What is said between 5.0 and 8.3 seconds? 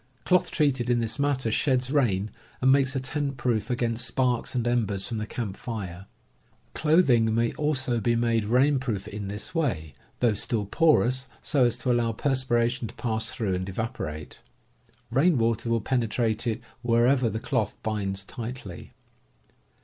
from the camp fire. Clothing may also be